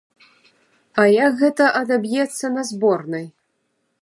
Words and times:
А 1.03 1.05
як 1.27 1.37
гэта 1.43 1.67
адаб'ецца 1.83 2.45
на 2.59 2.67
зборнай? 2.71 3.25